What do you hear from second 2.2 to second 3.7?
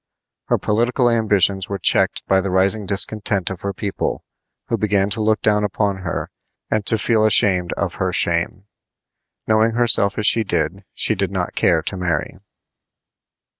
by the rising discontent of